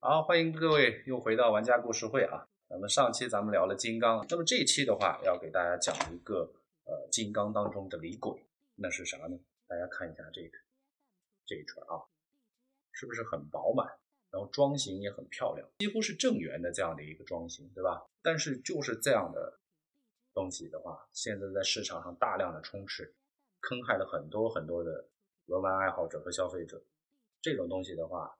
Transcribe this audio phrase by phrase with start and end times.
[0.00, 2.46] 好，欢迎各位又回到玩家故事会啊。
[2.68, 6.50] 那么上期咱们聊了金刚，那么这一期的话要给大家讲一个
[6.84, 8.44] 呃金刚当中的李鬼，
[8.76, 9.38] 那是啥呢？
[9.66, 10.58] 大家看一下这个
[11.46, 12.02] 这一串啊，
[12.92, 13.86] 是不是很饱满？
[14.30, 18.06] 然后妆型也很漂亮，几乎是正圆的这样的一个妆型，对吧？
[18.22, 19.60] 但是就是这样的
[20.32, 23.14] 东西的话，现在在市场上大量的充斥，
[23.60, 25.08] 坑害了很多很多的
[25.46, 26.82] 文玩爱好者和消费者。
[27.42, 28.36] 这种东西的话，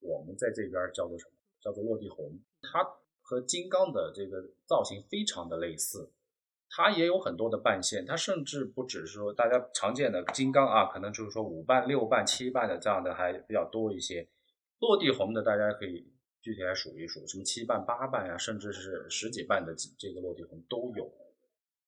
[0.00, 1.32] 我们在这边叫做什么？
[1.60, 2.38] 叫做落地红。
[2.62, 2.86] 它
[3.22, 6.12] 和金刚的这个造型非常的类似，
[6.70, 14.28] 它也有很多的半线，它甚至不只是说大家常见的金刚啊，可能就是说五瓣、六瓣、七瓣的这样的还比较多一些。
[14.78, 21.10] 落地红的，大家可以具体来数一数，什么七瓣、八瓣呀，甚至是十几瓣的这个落地红都有。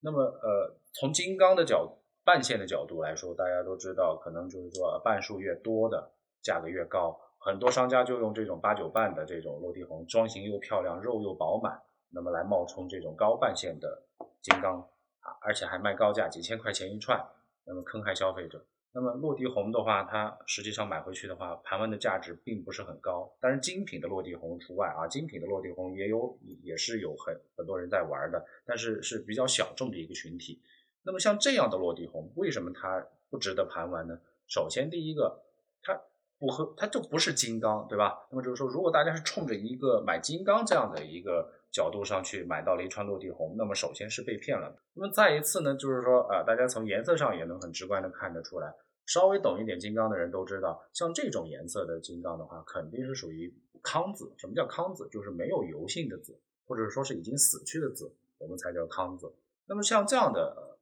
[0.00, 6.10] 那么，呃，从金刚的角半线的角度来说，大家都知道，可能就是说半数越多的
[6.42, 7.16] 价格越高。
[7.38, 14.02] 很多商家就用这种八九半的这种落地红，妆型又漂亮，肉又饱满，那么来冒充这种高半线的
[14.42, 14.80] 金刚
[15.20, 17.24] 啊，而且还卖高价，几千块钱一串，
[17.64, 18.66] 那么坑害消费者。
[18.90, 23.32] 那么落地红的话，它实际上买回去的话，盘问的价值并不是很高。
[23.40, 30.60] 但是，精品的落地红除外啊，精品的落地红也有，也是有很很多人在玩的，但是是比较小众的一个群体。
[31.06, 34.18] 那么像这样的落地红，为什么它不值得盘玩呢？
[34.48, 35.40] 首先，第一个，
[35.80, 35.98] 它
[36.36, 38.26] 不和它就不是金刚，对吧？
[38.30, 44.76] 那么就是说，如果大家是冲着一个买金刚这样的一个角度上去买到了一串落地红，那么首先是被骗了。
[44.94, 48.74] 那么再一次呢，就是说啊，大家从颜色上也能很直观的看得出来。
[49.06, 54.34] 稍微懂一点金刚的人都知道，像这种颜色的金刚的话，肯定是属于康子。
[54.36, 55.08] 什么叫康子？
[55.12, 59.32] 就是没有油性的紫，或者说是已经死去的紫，我们才叫康子。
[59.68, 60.75] 那么像这样的，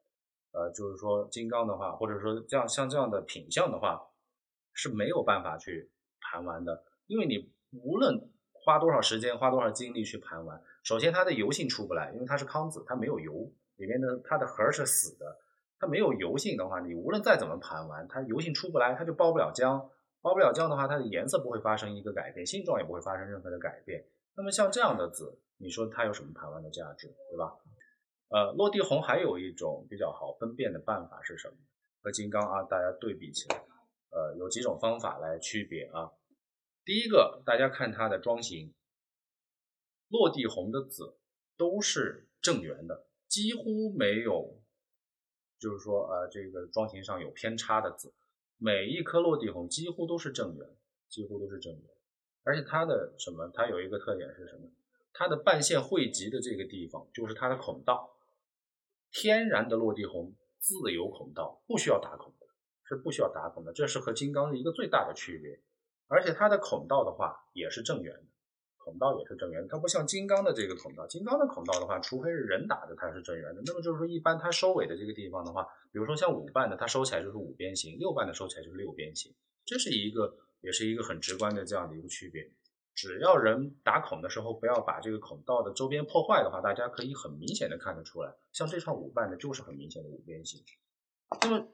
[0.55, 4.01] 呃，就是说金刚的话，或者说这样像这样的品相的话，
[4.73, 15.41] 是没有办法去盘完的，因为你无论花多少时间、花多少精力去盘完，首先它的油性出不来，因为它是康子，它没有油，里面的它的核是死的。
[15.77, 19.91] 它没有油性的话，你无论再怎么盘完，它油性出不来，它就包不了浆。
[20.23, 24.07] 包不了浆的话，它的颜色不会发生一个改变，性状也不会发生任何的改变。
[24.37, 27.53] 那么像这样的紫，你说它有什么盘完的价值，对吧？
[28.35, 31.55] 呃，落地红还有一种比较好分辨的办法是什么？
[32.03, 33.65] 和金刚啊，大家对比起来，
[34.11, 36.11] 呃，有几种方法来区别啊。
[36.85, 38.75] 第一个，大家看它的装型，
[40.09, 41.17] 落地红的籽
[41.57, 44.61] 都是正圆的，几乎没有。
[45.61, 48.13] 就是说，呃，这个装型上有偏差的籽，
[48.59, 50.69] 每一颗落地红几乎都是正圆，
[51.09, 51.83] 几乎都是正圆。
[52.43, 53.49] 而且它的什么？
[53.55, 54.69] 它有一个特点是什么？
[55.13, 58.11] 它的半线汇集的这个地方就是它的孔道。
[59.15, 62.47] 天然的落地红自有孔道，不需要打孔的，
[62.83, 63.73] 是不需要打孔的。
[63.73, 65.63] 这是和金刚的一个最大的区别。
[66.09, 68.25] 而且它的孔道的话也是正圆的。
[68.77, 71.07] 孔道也是正圆，它不像金刚的这个孔道。
[71.07, 73.63] 金刚的孔道的话，除非是人打的，它是正圆的。
[73.65, 79.33] 那么就是说，一般它收尾的这个地方的话，比如说像五瓣的，它收起来就是五边形；六瓣的收起来就是六边形。
[79.65, 82.51] 这是一个，也是一个很直观的这样的一个区别。
[82.95, 88.35] 只要人打孔的时候，不要把这个孔道的周边破坏的话，大家可以很明显的看得出来。
[88.53, 90.65] 像这串五瓣的，就是很明显的五边形。
[91.43, 91.69] 那么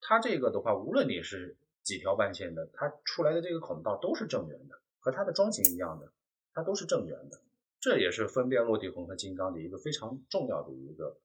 [0.00, 6.12] 它这个的话，无论你是几条半线的，它出来的这个孔道都是正圆的，和它的桩型一样的。
[6.54, 7.40] 它都是正圆的，
[7.80, 11.16] 这也是分辨落地红和金刚的一个非常重要的一个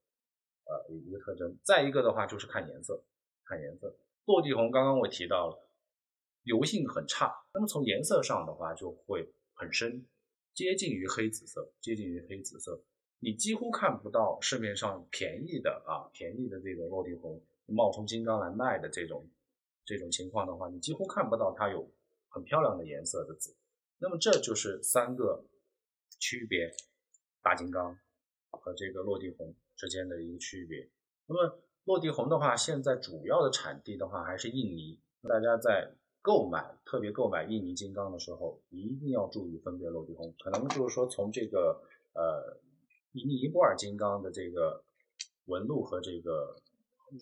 [0.64, 1.58] 呃一个特征。
[1.64, 3.04] 再一个的话就是看颜色，
[3.44, 3.94] 看颜色。
[4.24, 5.67] 落地红刚刚我提到了，
[6.48, 10.08] 油性很差，那么从颜色上的话就会很深，
[10.54, 12.82] 接近于黑紫色，接近于黑紫色。
[13.20, 19.30] 你几乎看不到市面上便宜的啊便宜的这个落地红冒充金刚来卖的这种
[19.84, 21.92] 这种情况的话，你几乎看不到它有
[22.30, 23.56] 很漂亮的颜色的紫。
[24.00, 25.46] 那么这就是三个
[26.20, 26.72] 区别，
[27.42, 27.98] 大金刚
[28.52, 30.90] 和这个落地红之间的一个区别。
[31.26, 35.02] 那么落地红的话，现在主要的产地的话还是印尼。
[35.28, 35.92] 大家在
[36.22, 40.34] 购买，特别购买印尼金刚的时候，一定要注意分辨落地红。
[40.40, 41.82] 可能就是说从这个
[42.14, 42.58] 呃
[43.12, 44.84] 尼泊尔金刚的这个
[45.46, 46.56] 纹路和这个。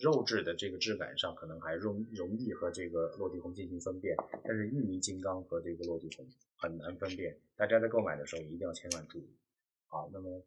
[0.00, 6.26] 肉质的这个质感上可能还容容易和这个落地红进行分辨，但是印尼金刚和这个落地红
[6.56, 9.28] 很难分辨，大家在购买的时候一定要千万注意。
[9.86, 10.42] 好，那么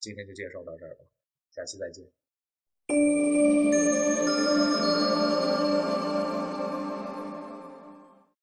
[0.00, 1.04] 今天就介绍到这儿吧，
[1.52, 2.04] 下期再见。